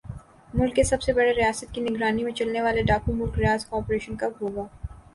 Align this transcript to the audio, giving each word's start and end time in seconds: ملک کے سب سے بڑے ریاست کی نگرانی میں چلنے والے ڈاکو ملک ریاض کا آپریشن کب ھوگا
ملک 0.53 0.75
کے 0.75 0.83
سب 0.83 1.01
سے 1.01 1.13
بڑے 1.13 1.33
ریاست 1.33 1.73
کی 1.73 1.81
نگرانی 1.81 2.23
میں 2.23 2.31
چلنے 2.33 2.61
والے 2.61 2.81
ڈاکو 2.83 3.13
ملک 3.13 3.39
ریاض 3.39 3.65
کا 3.65 3.77
آپریشن 3.77 4.15
کب 4.17 4.31
ھوگا 4.41 4.65